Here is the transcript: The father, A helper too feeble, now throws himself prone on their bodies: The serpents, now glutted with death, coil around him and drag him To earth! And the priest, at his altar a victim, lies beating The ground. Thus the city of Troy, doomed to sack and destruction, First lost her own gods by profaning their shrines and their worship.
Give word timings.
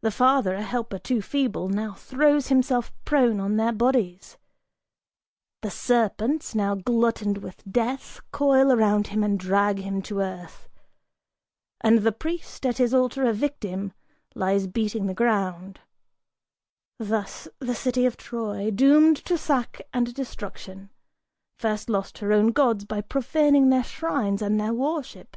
The 0.00 0.10
father, 0.10 0.54
A 0.54 0.62
helper 0.62 0.98
too 0.98 1.20
feeble, 1.20 1.68
now 1.68 1.92
throws 1.92 2.48
himself 2.48 2.90
prone 3.04 3.38
on 3.38 3.58
their 3.58 3.70
bodies: 3.70 4.38
The 5.60 5.70
serpents, 5.70 6.54
now 6.54 6.74
glutted 6.74 7.42
with 7.42 7.62
death, 7.70 8.22
coil 8.32 8.72
around 8.72 9.08
him 9.08 9.22
and 9.22 9.38
drag 9.38 9.78
him 9.80 10.00
To 10.04 10.20
earth! 10.22 10.70
And 11.82 11.98
the 11.98 12.12
priest, 12.12 12.64
at 12.64 12.78
his 12.78 12.94
altar 12.94 13.24
a 13.28 13.34
victim, 13.34 13.92
lies 14.34 14.66
beating 14.66 15.04
The 15.04 15.12
ground. 15.12 15.80
Thus 16.98 17.46
the 17.58 17.74
city 17.74 18.06
of 18.06 18.16
Troy, 18.16 18.70
doomed 18.70 19.18
to 19.26 19.36
sack 19.36 19.82
and 19.92 20.14
destruction, 20.14 20.88
First 21.58 21.90
lost 21.90 22.16
her 22.20 22.32
own 22.32 22.52
gods 22.52 22.86
by 22.86 23.02
profaning 23.02 23.68
their 23.68 23.84
shrines 23.84 24.40
and 24.40 24.58
their 24.58 24.72
worship. 24.72 25.36